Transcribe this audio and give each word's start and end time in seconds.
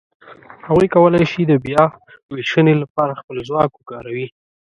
هغوی 0.67 0.87
کولای 0.95 1.23
شي 1.31 1.41
د 1.47 1.53
بیاوېشنې 1.63 2.73
لهپاره 2.81 3.19
خپل 3.21 3.37
ځواک 3.47 3.71
وکاروي. 3.75 4.27